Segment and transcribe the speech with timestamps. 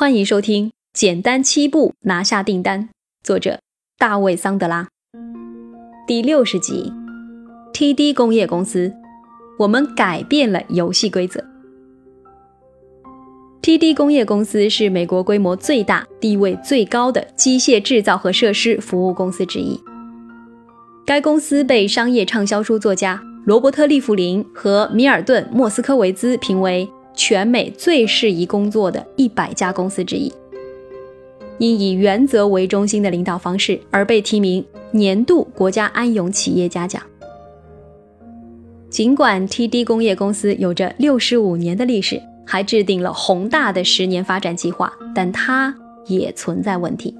[0.00, 2.84] 欢迎收听《简单七步拿下订单》，
[3.22, 3.60] 作者
[3.98, 4.88] 大卫·桑德拉。
[6.06, 6.90] 第六十集
[7.74, 8.94] ，TD 工业公司，
[9.58, 11.44] 我们改变了游戏规则。
[13.60, 19.78] TD 工业公司是美国规模最大、地位最高的机械制造和设施服务公司之一。
[21.04, 26.90] 该公司被商业畅销书作家罗伯特·利弗林和米尔顿·莫斯科维兹评为。
[27.22, 30.32] 全美最适宜工作的一百家公司之一，
[31.58, 37.02] 因以原则为中心的领导方式而被提名年度国家安永企业家奖。
[38.88, 45.76] 尽管 TD 工业公司有着六十五年的历史，还制定了宏大的十年发展计划，但它
[46.06, 47.14] 也存在问题。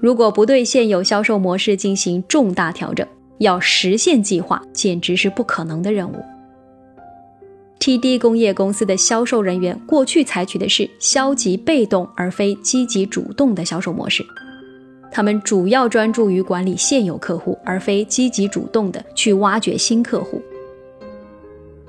[0.00, 3.06] 如果不对现有销售模式进行重大调整，
[3.38, 6.16] 要实现计划简直是不可能的任务。
[7.80, 14.22] TD 工业公司的销售人员过去采取的是消极被动而非积极主动的销售模式，
[15.10, 20.42] 他们主要专注于管理现有客户，而非积极主动的去挖掘新客户。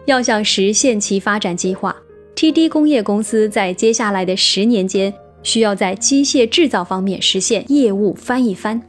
[0.06, 1.94] 要想实现其发展计划
[2.38, 8.81] ，TD 工业公司在接下来的十年间需要在机械制造方面实现业务翻一番，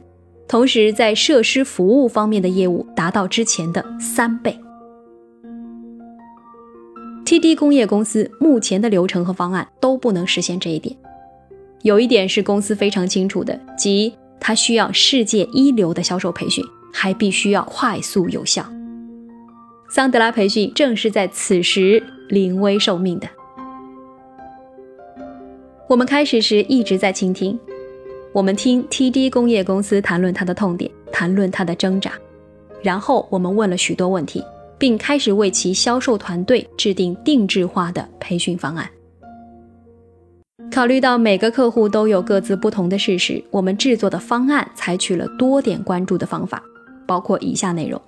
[0.47, 4.57] 同时在设施服务方面的业务达到之前的三倍。
[7.25, 10.95] TD 工业公司目前的流程和方案都不能实现这一点。
[11.81, 18.65] 有一点是公司非常清楚的，即它需要世界一流的销售培训，还必须要快速有效。
[19.89, 23.27] 桑德拉培训正是在此时临危受命的。
[25.87, 27.57] 我们开始时一直在倾听，
[28.31, 32.11] 我们听 TD 工业公司谈论它的痛点，谈论它的挣扎，
[32.81, 34.43] 然后我们问了许多问题。
[34.83, 38.85] 并开始为其销售团队制定定制化的培训方案。
[40.69, 46.61] 考虑到每个客户都有各自不同的事实，我们制作的方案采取了多点关注的方法，
[47.07, 48.01] 包括以下内容：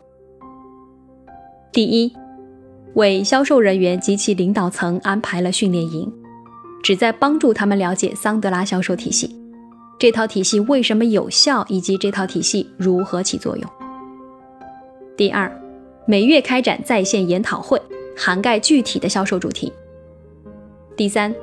[1.72, 2.13] 第一，
[2.95, 6.11] 为销售人员及其领导层安排了训练营，
[6.83, 9.33] 旨在帮助他们了解桑德拉销售体系，
[9.97, 13.66] 这套体系为什么有效，以及这套体系如何起作用。
[15.16, 15.50] 第二。
[16.07, 17.81] 每月开展在线研讨会，
[18.16, 19.73] 涵盖具体的销售主题。
[20.95, 21.33] 第三，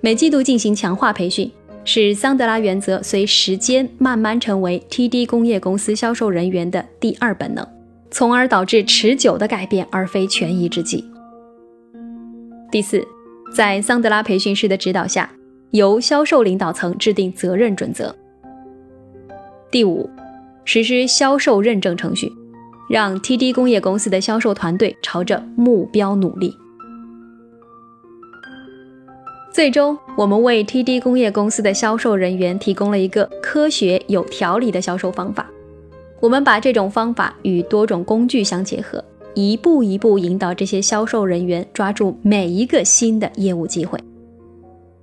[0.00, 1.48] 每季度进行强化培训，
[1.84, 7.64] 使桑德拉原则随时间慢慢成为 TD 工业公司销售人员的第二本能，
[8.10, 11.04] 从而导致持久的改变，而非权宜之计。
[12.72, 13.06] 第四，
[13.54, 15.30] 在桑德拉培训师的指导下，
[15.70, 18.12] 由销售领导层制定责任准则。
[19.70, 20.10] 第五，
[20.64, 22.32] 实施销售认证程序。
[22.92, 26.54] 让 TD 工业公司的销售团队朝着目标努力。
[29.50, 35.48] 最终，我们为 TD 工业公司的销售人员提供了一个科学、有条理的销售方法。
[36.20, 43.98] 我们把这种方法与多种工具相结合，一步一步引导这些销售人员抓住每一个新的业务机会。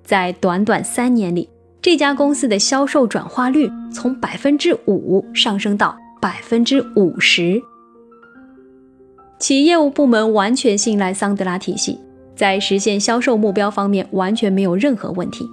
[0.03, 1.50] 在短短三年里，
[1.81, 7.59] 这家公司的销售转化率从百分之五上升到百分之五十。
[9.39, 11.97] 其业务部门完全信赖桑德拉体系，
[12.35, 15.47] 在实现销售目标方面完全没有任何问题。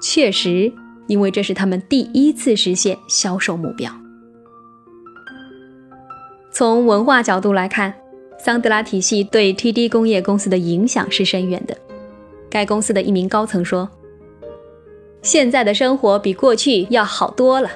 [0.00, 0.72] 确实，
[1.08, 3.90] 因为这是他们第一次实现销售目标。
[6.52, 7.92] 从文化角度来看，
[8.38, 11.76] 桑德拉体系对 TD 工业公司的影响是深远的。
[12.48, 13.90] 该公司的一名高层说
[15.20, 17.68] ：“现在的生活比过去要好多了。”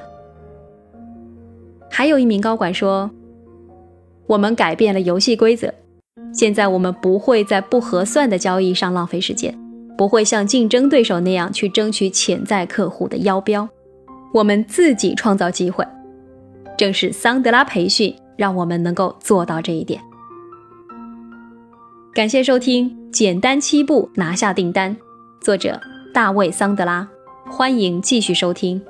[1.91, 3.11] 还有一名高管说。
[4.28, 5.72] 我们改变了游戏规则，
[6.34, 9.59] 现在我们不会在不合算的交易上浪费时间，
[9.97, 13.67] 不会像竞争对手那样去争取潜在客户的腰标，
[14.34, 15.83] 我们自己创造机会。
[16.77, 19.99] 正是桑德拉培训让我们能够做到这一点。
[22.12, 24.94] 感谢收听《简单七步拿下订单》，
[25.41, 25.81] 作者
[26.12, 27.08] 大卫·桑德拉，
[27.49, 28.81] 欢迎继续收听。